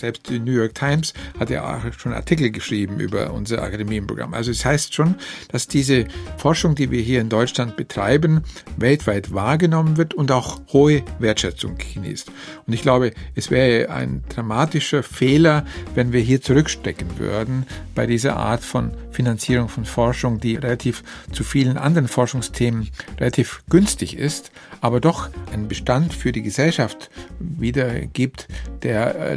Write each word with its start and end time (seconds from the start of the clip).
Selbst 0.00 0.30
die 0.30 0.38
New 0.38 0.52
York 0.52 0.74
Times 0.74 1.12
hat 1.38 1.50
ja 1.50 1.62
auch 1.62 1.92
schon 1.98 2.14
Artikel 2.14 2.50
geschrieben 2.50 3.00
über 3.00 3.32
unser 3.34 3.62
Akademienprogramm. 3.62 4.32
Also 4.32 4.50
es 4.50 4.64
heißt 4.64 4.94
schon, 4.94 5.14
dass 5.48 5.68
diese 5.68 6.06
Forschung, 6.38 6.74
die 6.74 6.90
wir 6.90 7.02
hier 7.02 7.20
in 7.20 7.28
Deutschland 7.28 7.76
betreiben, 7.76 8.42
weltweit 8.78 9.34
wahrgenommen 9.34 9.98
wird 9.98 10.14
und 10.14 10.32
auch 10.32 10.60
hohe 10.72 11.02
Wertschätzung 11.18 11.76
genießt. 11.76 12.30
Und 12.66 12.72
ich 12.72 12.80
glaube, 12.80 13.12
es 13.34 13.50
wäre 13.50 13.90
ein 13.90 14.22
dramatischer 14.30 15.02
Fehler, 15.02 15.66
wenn 15.94 16.14
wir 16.14 16.20
hier 16.20 16.40
zurückstecken 16.40 17.18
würden 17.18 17.66
bei 17.94 18.06
dieser 18.06 18.36
Art 18.36 18.64
von 18.64 18.92
Finanzierung 19.10 19.68
von 19.68 19.84
Forschung, 19.84 20.40
die 20.40 20.56
relativ 20.56 21.02
zu 21.30 21.44
vielen 21.44 21.76
anderen 21.76 22.08
Forschungsthemen 22.08 22.88
relativ 23.18 23.62
günstig 23.68 24.16
ist, 24.16 24.50
aber 24.80 25.00
doch 25.00 25.28
einen 25.52 25.68
Bestand 25.68 26.14
für 26.14 26.32
die 26.32 26.42
Gesellschaft 26.42 27.10
wiedergibt, 27.38 28.48
der 28.82 29.14
äh, 29.14 29.34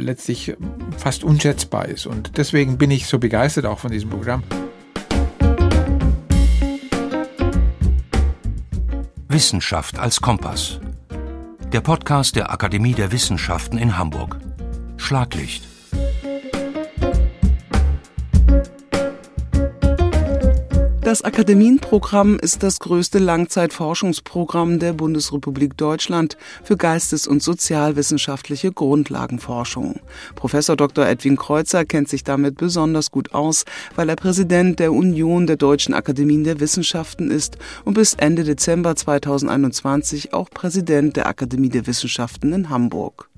fast 0.96 1.24
unschätzbar 1.24 1.86
ist. 1.86 2.06
Und 2.06 2.36
deswegen 2.36 2.78
bin 2.78 2.90
ich 2.90 3.06
so 3.06 3.18
begeistert 3.18 3.66
auch 3.66 3.78
von 3.78 3.90
diesem 3.90 4.10
Programm. 4.10 4.42
Wissenschaft 9.28 9.98
als 9.98 10.20
Kompass. 10.20 10.80
Der 11.72 11.80
Podcast 11.80 12.36
der 12.36 12.52
Akademie 12.52 12.94
der 12.94 13.10
Wissenschaften 13.10 13.78
in 13.78 13.98
Hamburg. 13.98 14.38
Schlaglicht. 14.96 15.73
Das 21.14 21.22
Akademienprogramm 21.22 22.40
ist 22.40 22.64
das 22.64 22.80
größte 22.80 23.20
Langzeitforschungsprogramm 23.20 24.80
der 24.80 24.94
Bundesrepublik 24.94 25.76
Deutschland 25.76 26.36
für 26.64 26.76
geistes- 26.76 27.28
und 27.28 27.40
sozialwissenschaftliche 27.40 28.72
Grundlagenforschung. 28.72 30.00
Professor 30.34 30.74
Dr. 30.74 31.06
Edwin 31.06 31.36
Kreuzer 31.36 31.84
kennt 31.84 32.08
sich 32.08 32.24
damit 32.24 32.56
besonders 32.56 33.12
gut 33.12 33.32
aus, 33.32 33.64
weil 33.94 34.08
er 34.08 34.16
Präsident 34.16 34.80
der 34.80 34.92
Union 34.92 35.46
der 35.46 35.56
Deutschen 35.56 35.94
Akademien 35.94 36.42
der 36.42 36.58
Wissenschaften 36.58 37.30
ist 37.30 37.58
und 37.84 37.94
bis 37.94 38.14
Ende 38.14 38.42
Dezember 38.42 38.96
2021 38.96 40.32
auch 40.32 40.50
Präsident 40.50 41.14
der 41.14 41.28
Akademie 41.28 41.68
der 41.68 41.86
Wissenschaften 41.86 42.52
in 42.52 42.70
Hamburg. 42.70 43.30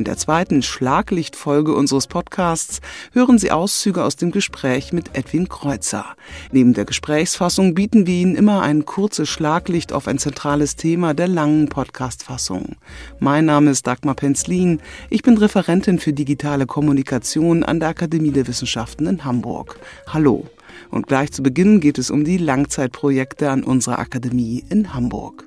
In 0.00 0.04
der 0.04 0.16
zweiten 0.16 0.62
Schlaglichtfolge 0.62 1.74
unseres 1.74 2.06
Podcasts 2.06 2.80
hören 3.12 3.36
Sie 3.36 3.50
Auszüge 3.50 4.02
aus 4.02 4.16
dem 4.16 4.30
Gespräch 4.30 4.94
mit 4.94 5.10
Edwin 5.12 5.46
Kreuzer. 5.46 6.06
Neben 6.52 6.72
der 6.72 6.86
Gesprächsfassung 6.86 7.74
bieten 7.74 8.06
wir 8.06 8.14
Ihnen 8.14 8.34
immer 8.34 8.62
ein 8.62 8.86
kurzes 8.86 9.28
Schlaglicht 9.28 9.92
auf 9.92 10.08
ein 10.08 10.16
zentrales 10.16 10.76
Thema 10.76 11.12
der 11.12 11.28
langen 11.28 11.68
Podcastfassung. 11.68 12.76
Mein 13.18 13.44
Name 13.44 13.72
ist 13.72 13.86
Dagmar 13.86 14.14
Penzlin. 14.14 14.80
Ich 15.10 15.20
bin 15.22 15.36
Referentin 15.36 15.98
für 15.98 16.14
digitale 16.14 16.64
Kommunikation 16.64 17.62
an 17.62 17.78
der 17.78 17.90
Akademie 17.90 18.30
der 18.30 18.48
Wissenschaften 18.48 19.06
in 19.06 19.26
Hamburg. 19.26 19.78
Hallo. 20.06 20.46
Und 20.90 21.08
gleich 21.08 21.30
zu 21.30 21.42
Beginn 21.42 21.78
geht 21.78 21.98
es 21.98 22.10
um 22.10 22.24
die 22.24 22.38
Langzeitprojekte 22.38 23.50
an 23.50 23.64
unserer 23.64 23.98
Akademie 23.98 24.64
in 24.70 24.94
Hamburg. 24.94 25.44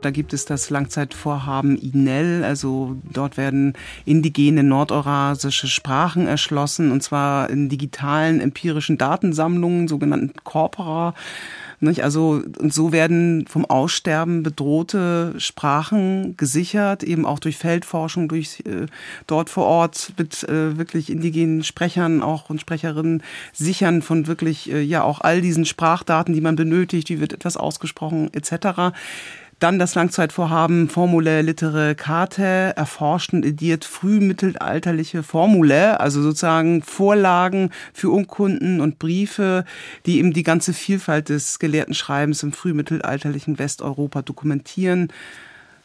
Da 0.00 0.10
gibt 0.10 0.32
es 0.32 0.44
das 0.44 0.70
Langzeitvorhaben 0.70 1.76
INEL, 1.76 2.42
also 2.44 2.96
dort 3.12 3.36
werden 3.36 3.74
indigene 4.04 4.62
nordeurasische 4.62 5.68
Sprachen 5.68 6.26
erschlossen, 6.26 6.90
und 6.90 7.02
zwar 7.02 7.50
in 7.50 7.68
digitalen 7.68 8.40
empirischen 8.40 8.98
Datensammlungen, 8.98 9.88
sogenannten 9.88 10.32
Corpora. 10.42 11.14
Nicht? 11.82 12.04
Also, 12.04 12.42
und 12.58 12.74
so 12.74 12.92
werden 12.92 13.46
vom 13.48 13.64
Aussterben 13.64 14.42
bedrohte 14.42 15.34
Sprachen 15.38 16.36
gesichert, 16.36 17.02
eben 17.02 17.24
auch 17.24 17.38
durch 17.38 17.56
Feldforschung, 17.56 18.28
durch 18.28 18.62
äh, 18.66 18.84
dort 19.26 19.48
vor 19.48 19.64
Ort 19.64 20.12
mit 20.18 20.44
äh, 20.44 20.76
wirklich 20.76 21.08
indigenen 21.08 21.64
Sprechern 21.64 22.22
auch 22.22 22.50
und 22.50 22.60
Sprecherinnen 22.60 23.22
sichern 23.54 24.02
von 24.02 24.26
wirklich, 24.26 24.70
äh, 24.70 24.82
ja, 24.82 25.02
auch 25.02 25.22
all 25.22 25.40
diesen 25.40 25.64
Sprachdaten, 25.64 26.34
die 26.34 26.42
man 26.42 26.54
benötigt, 26.54 27.08
wie 27.08 27.18
wird 27.18 27.32
etwas 27.32 27.56
ausgesprochen, 27.56 28.30
etc. 28.34 28.92
Dann 29.60 29.78
das 29.78 29.94
Langzeitvorhaben 29.94 30.88
Formule 30.88 31.42
Litere 31.42 31.94
Carte 31.94 32.72
erforscht 32.76 33.34
und 33.34 33.44
ediert 33.44 33.84
frühmittelalterliche 33.84 35.22
Formule, 35.22 36.00
also 36.00 36.22
sozusagen 36.22 36.82
Vorlagen 36.82 37.70
für 37.92 38.08
Urkunden 38.08 38.80
und 38.80 38.98
Briefe, 38.98 39.66
die 40.06 40.18
eben 40.18 40.32
die 40.32 40.44
ganze 40.44 40.72
Vielfalt 40.72 41.28
des 41.28 41.58
gelehrten 41.58 41.92
Schreibens 41.92 42.42
im 42.42 42.54
frühmittelalterlichen 42.54 43.58
Westeuropa 43.58 44.22
dokumentieren. 44.22 45.12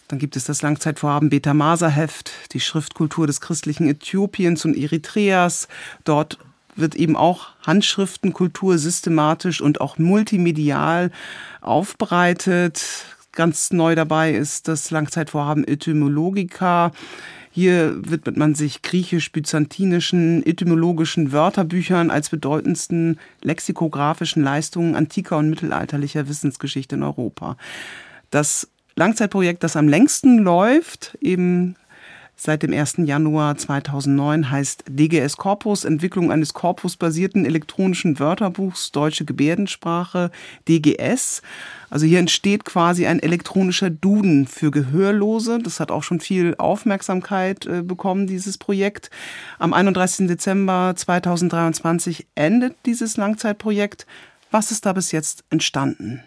Dann 0.07 0.19
gibt 0.19 0.37
es 0.37 0.45
das 0.45 0.61
Langzeitvorhaben 0.61 1.29
Beta 1.29 1.53
Maser 1.53 1.89
Heft, 1.89 2.31
die 2.53 2.61
Schriftkultur 2.61 3.27
des 3.27 3.41
christlichen 3.41 3.89
Äthiopiens 3.89 4.63
und 4.63 4.77
Eritreas. 4.77 5.67
Dort 6.05 6.39
wird 6.77 6.95
eben 6.95 7.17
auch 7.17 7.47
Handschriftenkultur 7.65 8.77
systematisch 8.77 9.59
und 9.59 9.81
auch 9.81 9.97
multimedial 9.97 11.11
aufbereitet. 11.59 13.14
Ganz 13.35 13.71
neu 13.71 13.95
dabei 13.95 14.31
ist 14.31 14.69
das 14.69 14.91
Langzeitvorhaben 14.91 15.67
Etymologica. 15.67 16.93
Hier 17.51 17.95
widmet 18.09 18.37
man 18.37 18.55
sich 18.55 18.81
griechisch-byzantinischen 18.81 20.45
etymologischen 20.45 21.33
Wörterbüchern 21.33 22.11
als 22.11 22.29
bedeutendsten 22.29 23.19
lexikografischen 23.41 24.41
Leistungen 24.41 24.95
antiker 24.95 25.37
und 25.37 25.49
mittelalterlicher 25.49 26.29
Wissensgeschichte 26.29 26.95
in 26.95 27.03
Europa. 27.03 27.57
Das 28.31 28.69
Langzeitprojekt, 28.95 29.63
das 29.63 29.75
am 29.75 29.89
längsten 29.89 30.37
läuft, 30.37 31.17
eben 31.19 31.75
seit 32.35 32.63
dem 32.63 32.73
1. 32.73 32.97
Januar 33.05 33.57
2009 33.57 34.49
heißt 34.49 34.83
DGS 34.89 35.37
Corpus, 35.37 35.85
Entwicklung 35.85 36.31
eines 36.31 36.53
korpusbasierten 36.53 37.45
elektronischen 37.45 38.19
Wörterbuchs 38.19 38.91
Deutsche 38.91 39.25
Gebärdensprache, 39.25 40.31
DGS. 40.67 41.41
Also 41.89 42.05
hier 42.05 42.19
entsteht 42.19 42.65
quasi 42.65 43.07
ein 43.07 43.19
elektronischer 43.19 43.89
Duden 43.89 44.47
für 44.47 44.71
Gehörlose. 44.71 45.59
Das 45.59 45.79
hat 45.79 45.91
auch 45.91 46.03
schon 46.03 46.19
viel 46.19 46.55
Aufmerksamkeit 46.57 47.65
äh, 47.65 47.81
bekommen, 47.81 48.27
dieses 48.27 48.57
Projekt. 48.57 49.09
Am 49.59 49.73
31. 49.73 50.27
Dezember 50.27 50.93
2023 50.95 52.27
endet 52.35 52.75
dieses 52.85 53.17
Langzeitprojekt. 53.17 54.05
Was 54.51 54.71
ist 54.71 54.85
da 54.85 54.93
bis 54.93 55.11
jetzt 55.11 55.43
entstanden? 55.49 56.21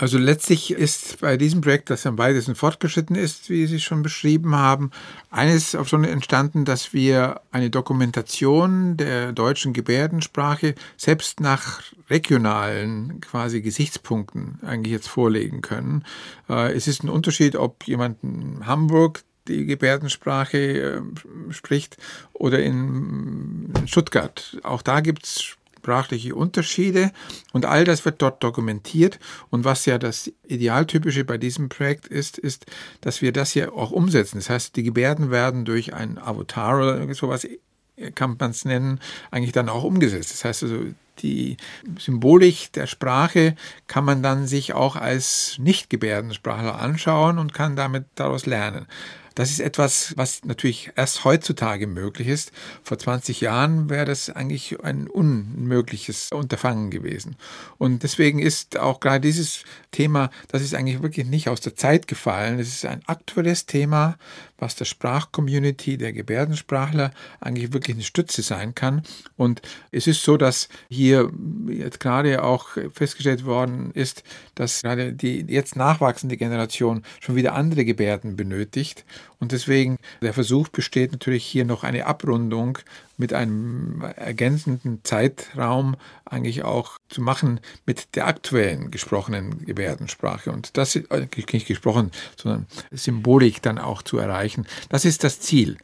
Also 0.00 0.16
letztlich 0.16 0.70
ist 0.70 1.20
bei 1.20 1.36
diesem 1.36 1.60
Projekt, 1.60 1.90
das 1.90 2.06
am 2.06 2.16
weitesten 2.16 2.54
fortgeschritten 2.54 3.16
ist, 3.16 3.50
wie 3.50 3.66
Sie 3.66 3.80
schon 3.80 4.02
beschrieben 4.02 4.56
haben, 4.56 4.92
eines 5.30 5.74
auch 5.74 5.86
schon 5.86 6.04
entstanden, 6.04 6.64
dass 6.64 6.94
wir 6.94 7.42
eine 7.50 7.68
Dokumentation 7.68 8.96
der 8.96 9.32
deutschen 9.32 9.74
Gebärdensprache 9.74 10.74
selbst 10.96 11.40
nach 11.40 11.82
regionalen 12.08 13.20
quasi 13.20 13.60
Gesichtspunkten 13.60 14.58
eigentlich 14.62 14.92
jetzt 14.92 15.08
vorlegen 15.08 15.60
können. 15.60 16.06
Äh, 16.48 16.72
es 16.72 16.88
ist 16.88 17.04
ein 17.04 17.10
Unterschied, 17.10 17.54
ob 17.54 17.86
jemand 17.86 18.24
in 18.24 18.66
Hamburg 18.66 19.22
die 19.48 19.66
Gebärdensprache 19.66 20.58
äh, 20.58 21.00
spricht 21.50 21.98
oder 22.32 22.62
in 22.62 23.70
Stuttgart. 23.84 24.56
Auch 24.62 24.80
da 24.80 25.00
gibt 25.00 25.26
es 25.26 25.58
sprachliche 25.80 26.34
Unterschiede 26.34 27.10
und 27.52 27.64
all 27.64 27.84
das 27.84 28.04
wird 28.04 28.20
dort 28.20 28.44
dokumentiert. 28.44 29.18
Und 29.48 29.64
was 29.64 29.86
ja 29.86 29.98
das 29.98 30.30
Idealtypische 30.46 31.24
bei 31.24 31.38
diesem 31.38 31.68
Projekt 31.70 32.06
ist, 32.06 32.38
ist, 32.38 32.66
dass 33.00 33.22
wir 33.22 33.32
das 33.32 33.54
ja 33.54 33.72
auch 33.72 33.90
umsetzen. 33.90 34.36
Das 34.36 34.50
heißt, 34.50 34.76
die 34.76 34.82
Gebärden 34.82 35.30
werden 35.30 35.64
durch 35.64 35.94
ein 35.94 36.18
Avatar 36.18 36.76
oder 36.78 37.14
sowas 37.14 37.46
kann 38.14 38.36
man 38.38 38.50
es 38.50 38.64
nennen, 38.64 39.00
eigentlich 39.30 39.52
dann 39.52 39.68
auch 39.68 39.84
umgesetzt. 39.84 40.32
Das 40.32 40.44
heißt 40.44 40.62
also, 40.64 40.84
die 41.18 41.56
Symbolik 41.98 42.72
der 42.72 42.86
Sprache 42.86 43.54
kann 43.86 44.04
man 44.04 44.22
dann 44.22 44.46
sich 44.46 44.72
auch 44.72 44.96
als 44.96 45.56
Nicht-Gebärdensprachler 45.58 46.80
anschauen 46.80 47.38
und 47.38 47.52
kann 47.52 47.76
damit 47.76 48.06
daraus 48.14 48.46
lernen. 48.46 48.86
Das 49.40 49.50
ist 49.50 49.60
etwas, 49.60 50.12
was 50.18 50.44
natürlich 50.44 50.90
erst 50.96 51.24
heutzutage 51.24 51.86
möglich 51.86 52.28
ist. 52.28 52.52
Vor 52.82 52.98
20 52.98 53.40
Jahren 53.40 53.88
wäre 53.88 54.04
das 54.04 54.28
eigentlich 54.28 54.84
ein 54.84 55.06
unmögliches 55.06 56.30
Unterfangen 56.30 56.90
gewesen. 56.90 57.36
Und 57.78 58.02
deswegen 58.02 58.38
ist 58.38 58.78
auch 58.78 59.00
gerade 59.00 59.22
dieses 59.22 59.64
Thema, 59.92 60.28
das 60.48 60.60
ist 60.60 60.74
eigentlich 60.74 61.00
wirklich 61.00 61.24
nicht 61.24 61.48
aus 61.48 61.62
der 61.62 61.74
Zeit 61.74 62.06
gefallen. 62.06 62.58
Es 62.58 62.68
ist 62.68 62.84
ein 62.84 63.00
aktuelles 63.06 63.64
Thema, 63.64 64.18
was 64.58 64.76
der 64.76 64.84
Sprachcommunity, 64.84 65.96
der 65.96 66.12
Gebärdensprachler 66.12 67.10
eigentlich 67.40 67.72
wirklich 67.72 67.96
eine 67.96 68.04
Stütze 68.04 68.42
sein 68.42 68.74
kann. 68.74 69.02
Und 69.38 69.62
es 69.90 70.06
ist 70.06 70.22
so, 70.22 70.36
dass 70.36 70.68
hier 70.90 71.32
jetzt 71.66 71.98
gerade 71.98 72.44
auch 72.44 72.68
festgestellt 72.92 73.46
worden 73.46 73.90
ist, 73.92 74.22
dass 74.54 74.82
gerade 74.82 75.14
die 75.14 75.46
jetzt 75.48 75.76
nachwachsende 75.76 76.36
Generation 76.36 77.04
schon 77.20 77.36
wieder 77.36 77.54
andere 77.54 77.86
Gebärden 77.86 78.36
benötigt. 78.36 79.06
Und 79.40 79.52
deswegen, 79.52 79.96
der 80.20 80.34
Versuch 80.34 80.68
besteht 80.68 81.12
natürlich 81.12 81.44
hier 81.44 81.64
noch 81.64 81.82
eine 81.82 82.06
Abrundung 82.06 82.78
mit 83.16 83.32
einem 83.32 84.02
ergänzenden 84.16 85.00
Zeitraum 85.02 85.96
eigentlich 86.26 86.62
auch 86.62 86.98
zu 87.08 87.22
machen 87.22 87.60
mit 87.86 88.14
der 88.16 88.26
aktuellen 88.26 88.90
gesprochenen 88.90 89.64
Gebärdensprache. 89.64 90.52
Und 90.52 90.76
das 90.76 90.94
äh, 90.94 91.26
nicht 91.52 91.66
gesprochen, 91.66 92.10
sondern 92.36 92.66
Symbolik 92.90 93.62
dann 93.62 93.78
auch 93.78 94.02
zu 94.02 94.18
erreichen. 94.18 94.66
Das 94.90 95.06
ist 95.06 95.24
das 95.24 95.40
Ziel. 95.40 95.78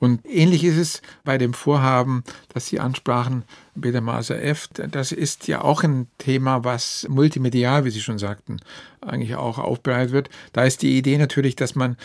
Und 0.00 0.26
ähnlich 0.26 0.64
ist 0.64 0.76
es 0.76 1.02
bei 1.24 1.38
dem 1.38 1.54
Vorhaben, 1.54 2.24
das 2.52 2.66
Sie 2.66 2.80
ansprachen, 2.80 3.44
Peter 3.80 4.00
Maser 4.00 4.42
F. 4.42 4.68
Das 4.74 5.12
ist 5.12 5.48
ja 5.48 5.62
auch 5.62 5.82
ein 5.82 6.08
Thema, 6.18 6.64
was 6.64 7.06
multimedial, 7.08 7.84
wie 7.84 7.90
Sie 7.90 8.02
schon 8.02 8.18
sagten, 8.18 8.60
eigentlich 9.00 9.36
auch 9.36 9.58
aufbereitet 9.58 10.12
wird. 10.12 10.30
Da 10.52 10.64
ist 10.64 10.82
die 10.82 10.98
Idee 10.98 11.16
natürlich, 11.16 11.56
dass 11.56 11.74
man 11.74 11.96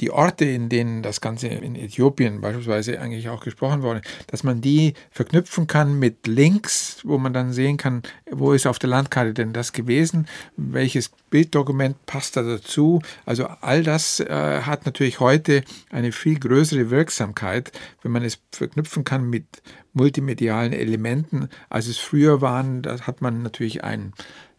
die 0.00 0.10
Orte, 0.10 0.44
in 0.44 0.68
denen 0.68 1.02
das 1.02 1.20
Ganze 1.20 1.48
in 1.48 1.76
Äthiopien 1.76 2.40
beispielsweise 2.40 3.00
eigentlich 3.00 3.28
auch 3.28 3.42
gesprochen 3.42 3.82
wurde, 3.82 4.00
dass 4.26 4.42
man 4.42 4.60
die 4.60 4.94
verknüpfen 5.10 5.66
kann 5.66 5.98
mit 5.98 6.26
Links, 6.26 7.00
wo 7.04 7.18
man 7.18 7.32
dann 7.32 7.52
sehen 7.52 7.76
kann, 7.76 8.02
wo 8.30 8.52
ist 8.52 8.66
auf 8.66 8.78
der 8.78 8.90
Landkarte 8.90 9.34
denn 9.34 9.52
das 9.52 9.72
gewesen, 9.72 10.26
welches 10.56 11.10
Bilddokument 11.30 12.04
passt 12.06 12.36
da 12.36 12.42
dazu. 12.42 13.00
Also 13.26 13.46
all 13.60 13.82
das 13.82 14.20
äh, 14.20 14.62
hat 14.62 14.86
natürlich 14.86 15.20
heute 15.20 15.62
eine 15.90 16.12
viel 16.12 16.38
größere 16.38 16.90
Wirksamkeit, 16.90 17.72
wenn 18.02 18.12
man 18.12 18.24
es 18.24 18.40
verknüpfen 18.52 19.04
kann 19.04 19.28
mit 19.28 19.44
multimedialen 19.92 20.72
Elementen, 20.72 21.48
als 21.68 21.86
es 21.88 21.98
früher 21.98 22.40
waren. 22.40 22.82
Da 22.82 23.00
hat 23.00 23.20
man 23.20 23.42
natürlich 23.42 23.84
ein 23.84 24.12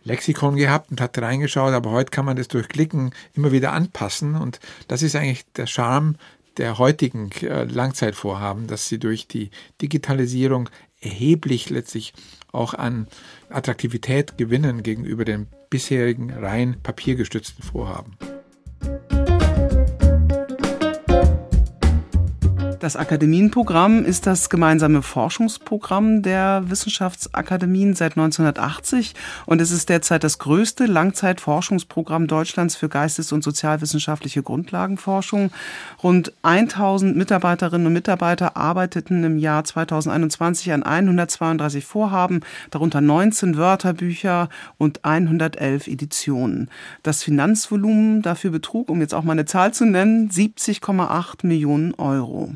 Lexikon 0.04 0.56
gehabt 0.56 0.92
und 0.92 1.02
hat 1.02 1.18
reingeschaut, 1.18 1.74
aber 1.74 1.92
heute 1.92 2.12
kann 2.12 2.26
man 2.26 2.38
das 2.38 2.48
durch 2.48 2.68
Klicken 2.68 3.12
immer 3.34 3.52
wieder 3.52 3.74
anpassen 3.74 4.36
und 4.36 4.60
das 4.88 5.04
ist 5.04 5.16
eigentlich 5.16 5.46
der 5.56 5.68
Charme 5.68 6.16
der 6.58 6.78
heutigen 6.78 7.32
äh, 7.42 7.64
Langzeitvorhaben, 7.64 8.68
dass 8.68 8.88
sie 8.88 9.00
durch 9.00 9.28
die 9.28 9.52
Digitalisierung 9.82 10.70
erheblich 11.00 11.70
letztlich 11.70 12.14
auch 12.52 12.74
an 12.74 13.08
Attraktivität 13.50 14.38
gewinnen 14.38 14.84
gegenüber 14.84 15.26
den 15.26 15.48
bisherigen 15.70 16.32
rein 16.32 16.78
papiergestützten 16.84 17.64
Vorhaben. 17.64 18.18
Das 22.82 22.96
Akademienprogramm 22.96 24.06
ist 24.06 24.26
das 24.26 24.50
gemeinsame 24.50 25.04
Forschungsprogramm 25.04 26.24
der 26.24 26.64
Wissenschaftsakademien 26.66 27.94
seit 27.94 28.14
1980 28.14 29.14
und 29.46 29.62
es 29.62 29.70
ist 29.70 29.90
derzeit 29.90 30.24
das 30.24 30.40
größte 30.40 30.88
Langzeitforschungsprogramm 30.88 32.26
Deutschlands 32.26 32.76
für 32.76 32.90
geistes- 32.90 33.32
und 33.34 33.44
sozialwissenschaftliche 33.44 34.42
Grundlagenforschung. 34.42 35.52
Rund 36.02 36.34
1000 36.42 37.16
Mitarbeiterinnen 37.16 37.86
und 37.86 37.94
Mitarbeiter 37.94 38.58
arbeiteten 38.58 39.24
im 39.26 39.38
Jahr 39.38 39.64
2021 39.64 40.74
an 40.74 40.82
132 40.82 41.86
Vorhaben, 41.86 42.40
darunter 42.72 43.00
19 43.00 43.58
Wörterbücher 43.58 44.50
und 44.80 45.06
111 45.06 45.86
Editionen. 45.86 46.68
Das 47.04 47.22
Finanzvolumen 47.22 48.24
dafür 48.24 48.50
betrug, 48.50 48.90
um 48.90 49.02
jetzt 49.02 49.14
auch 49.14 49.24
mal 49.24 49.34
eine 49.34 49.46
Zahl 49.46 49.72
zu 49.72 49.86
nennen, 49.86 50.32
70,8 50.32 51.46
Millionen 51.46 51.94
Euro. 51.94 52.56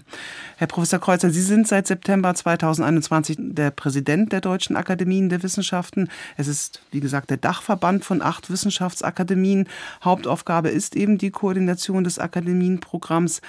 Herr 0.58 0.68
Professor 0.68 1.00
Kreuzer, 1.00 1.30
Sie 1.32 1.42
sind 1.42 1.68
seit 1.68 1.86
September 1.88 2.34
2021 2.34 3.38
der 3.40 3.72
Präsident 3.72 4.32
der 4.32 4.42
Deutschen 4.42 4.78
Akademien 4.78 5.28
der 5.28 5.44
Wissenschaften. 5.44 6.08
Es 6.38 6.48
ist, 6.48 6.82
wie 6.92 7.02
gesagt, 7.02 7.30
der 7.30 7.38
Dachverband 7.38 8.06
von 8.06 8.22
acht 8.22 8.50
Wissenschaftsakademien. 8.50 9.68
Hauptaufgabe 10.04 10.70
ist 10.70 10.96
eben 10.96 11.18
die 11.18 11.32
Koordination 11.32 12.06
des 12.06 12.20
Akademienprogramms 12.20 13.42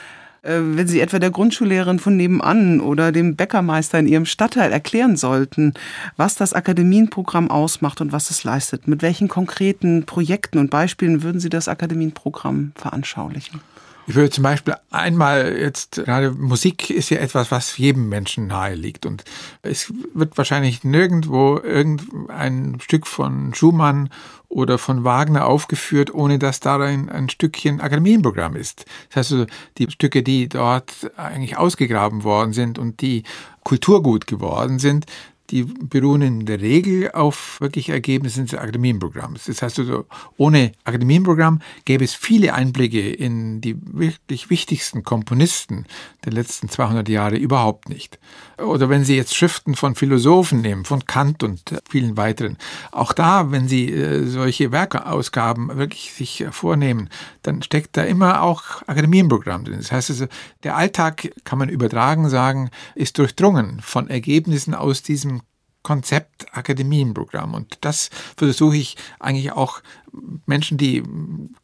äh, 0.43 0.61
wenn 0.61 0.89
Sie 0.89 1.01
etwa 1.01 1.19
der 1.19 1.31
Grundschullehrerin 1.31 1.99
von 1.99 2.17
nebenan 2.17 2.81
oder 2.81 3.13
dem 3.13 3.37
Bäckermeister 3.37 3.99
in 3.99 4.07
Ihrem 4.07 4.27
Stadtteil 4.27 4.73
erklären 4.73 5.17
sollten, 5.17 5.75
was 6.17 6.35
das 6.35 6.55
Akademienprogramm 6.55 7.51
ausmacht 7.51 8.01
und 8.01 8.13
was 8.13 8.31
es 8.31 8.45
leistet, 8.45 8.89
mit 8.89 9.03
welchen 9.03 9.29
konkreten 9.29 10.07
Projekten 10.07 10.59
und 10.59 10.71
Beispielen 10.71 11.23
würden 11.23 11.41
Sie 11.41 11.51
das 11.51 11.69
Akademienprogramm 11.69 12.73
veranschaulichen? 12.77 13.61
Ich 14.09 14.15
würde 14.15 14.31
zum 14.31 14.45
Beispiel 14.45 14.77
einmal 14.91 15.57
jetzt, 15.59 15.97
gerade 15.97 16.31
Musik 16.31 16.91
ist 16.91 17.11
ja 17.11 17.19
etwas, 17.19 17.51
was 17.51 17.77
jedem 17.77 18.09
Menschen 18.09 18.47
nahe 18.47 18.75
liegt. 18.75 19.05
Und 19.05 19.25
es 19.63 19.93
wird 20.15 20.39
wahrscheinlich 20.39 20.85
nirgendwo 20.85 21.59
irgendein 21.59 22.79
Stück 22.81 23.07
von 23.07 23.53
Schumann 23.53 24.11
oder 24.49 24.79
von 24.79 25.03
Wagner 25.03 25.47
aufgeführt, 25.47 26.15
ohne 26.15 26.39
dass 26.39 26.61
darin 26.61 27.09
ein 27.09 27.29
Stückchen 27.29 27.81
Akademienprogramm 27.81 28.55
ist. 28.55 28.87
Das 29.09 29.17
heißt 29.17 29.33
also, 29.33 29.47
die 29.79 29.91
Stücke, 29.91 30.23
die 30.23 30.49
dort 30.49 30.93
eigentlich 31.17 31.57
ausgegraben 31.57 32.23
worden 32.23 32.53
sind 32.53 32.79
und 32.79 33.01
die 33.01 33.25
Kulturgut 33.65 34.29
geworden 34.29 34.79
sind, 34.79 35.07
die 35.51 35.65
beruhen 35.65 36.23
in 36.23 36.47
der 36.47 36.61
Regel 36.61 37.11
auf 37.13 37.61
wirklich 37.61 37.89
Ergebnissen 37.89 38.47
des 38.47 38.55
Akademienprogramms. 38.55 39.45
Das 39.45 39.63
heißt 39.63 39.79
also, 39.79 40.07
ohne 40.37 40.73
Akademienprogramm 40.85 41.61
gäbe 41.85 42.05
es 42.05 42.15
viele 42.15 42.55
Einblicke 42.55 43.11
in 43.11 43.61
die 43.61 43.77
wirklich 43.81 44.51
wichtigsten 44.51 45.03
Komponisten 45.03 45.87
der 46.25 46.33
letzten 46.33 46.69
200 46.69 47.09
Jahre 47.09 47.37
überhaupt 47.37 47.89
nicht. 47.89 48.19
Oder 48.59 48.89
wenn 48.89 49.05
Sie 49.05 49.17
jetzt 49.17 49.35
Schriften 49.35 49.75
von 49.75 49.95
Philosophen 49.95 50.63
nehmen, 50.63 50.85
von 50.85 51.05
Kant 51.05 51.43
und 51.43 51.63
vielen 51.89 52.17
weiteren, 52.17 52.57
auch 52.91 53.13
da, 53.13 53.51
wenn 53.51 53.69
Sie 53.69 53.93
äh, 53.93 54.25
solche 54.27 54.73
Werkeausgaben 54.73 55.77
wirklich 55.77 56.13
sich 56.13 56.45
vornehmen, 56.51 57.11
dann 57.43 57.63
steckt 57.63 57.97
da 57.97 58.03
immer 58.03 58.43
auch 58.43 58.83
Akademienprogramm 58.87 59.65
drin. 59.65 59.79
Das 59.79 59.93
heißt 59.93 60.11
also, 60.11 60.27
der 60.63 60.77
Alltag, 60.77 61.31
kann 61.45 61.59
man 61.59 61.69
übertragen 61.69 62.29
sagen, 62.29 62.71
ist 62.95 63.19
durchdrungen 63.19 63.81
von 63.83 64.09
Ergebnissen 64.09 64.75
aus 64.75 65.03
diesem 65.03 65.36
Konzept 65.87 66.47
Akademienprogramm. 66.53 67.55
Und 67.55 67.79
das 67.83 68.11
versuche 68.37 68.77
ich 68.77 68.97
eigentlich 69.21 69.53
auch 69.53 69.83
Menschen, 70.45 70.79
die 70.79 71.05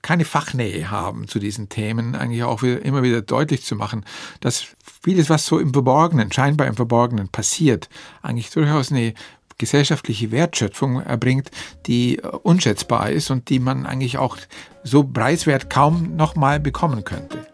keine 0.01 0.25
Fachnähe 0.25 0.93
haben 0.93 1.27
zu 1.27 1.41
diesen 1.41 1.71
Themen, 1.71 2.15
eigentlich 2.15 2.45
auch 2.45 2.63
wieder, 2.63 2.85
immer 2.85 3.03
wieder 3.03 3.21
deutlich 3.21 3.65
zu 3.65 3.75
machen, 3.75 4.05
dass 4.39 4.65
vieles, 5.03 5.29
was 5.29 5.45
so 5.45 5.59
im 5.59 5.73
Verborgenen, 5.73 6.31
scheinbar 6.31 6.69
im 6.69 6.77
Verborgenen 6.77 7.31
passiert, 7.31 7.89
eigentlich 8.23 8.51
durchaus 8.51 8.93
eine 8.93 9.15
gesellschaftliche 9.59 10.31
Wertschöpfung 10.31 11.03
erbringt, 11.03 11.51
die 11.87 12.21
unschätzbar 12.45 13.11
ist 13.11 13.29
und 13.33 13.49
die 13.49 13.59
man 13.59 13.87
eigentlich 13.87 14.19
auch 14.19 14.37
so 14.85 15.03
preiswert 15.03 15.69
kaum 15.69 16.15
nochmal 16.15 16.61
bekommen 16.61 17.03
könnte. 17.03 17.45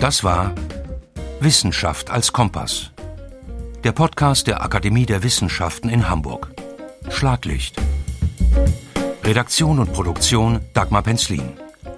Das 0.00 0.24
war 0.24 0.54
Wissenschaft 1.40 2.08
als 2.08 2.32
Kompass 2.32 2.90
der 3.84 3.92
Podcast 3.92 4.46
der 4.46 4.62
Akademie 4.62 5.06
der 5.06 5.22
Wissenschaften 5.22 5.88
in 5.88 6.08
Hamburg. 6.08 6.50
Schlaglicht. 7.10 7.80
Redaktion 9.22 9.78
und 9.78 9.92
Produktion 9.92 10.60
Dagmar 10.74 11.02
Penzlin. 11.02 11.52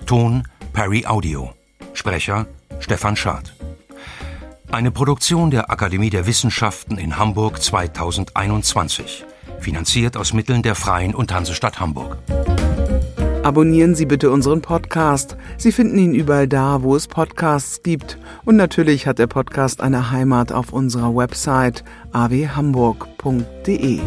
Ton 0.07 0.47
Perry 0.73 1.07
Audio. 1.07 1.53
Sprecher 1.95 2.47
Stefan 2.81 3.17
Schad. 3.17 3.55
Eine 4.71 4.91
Produktion 4.91 5.51
der 5.51 5.71
Akademie 5.71 6.11
der 6.11 6.27
Wissenschaften 6.27 6.99
in 6.99 7.19
Hamburg 7.19 7.63
2021. 7.63 9.25
Finanziert 9.59 10.17
aus 10.17 10.33
Mitteln 10.33 10.63
der 10.63 10.75
Freien 10.75 11.15
und 11.15 11.33
Hansestadt 11.33 11.81
Hamburg. 11.81 12.19
Abonnieren 13.43 13.95
Sie 13.95 14.05
bitte 14.05 14.31
unseren 14.31 14.61
Podcast. 14.61 15.37
Sie 15.57 15.73
finden 15.73 15.99
ihn 15.99 16.15
überall 16.15 16.47
da, 16.47 16.83
wo 16.83 16.95
es 16.95 17.09
Podcasts 17.09 17.83
gibt. 17.83 18.19
Und 18.45 18.57
natürlich 18.57 19.07
hat 19.07 19.19
der 19.19 19.29
Podcast 19.29 19.81
eine 19.81 20.11
Heimat 20.11 20.53
auf 20.53 20.75
unserer 20.75 21.17
Website 21.17 21.83
awhamburg.de. 22.13 24.01